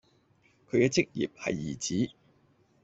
[0.67, 2.15] 佢嘅職業係兒子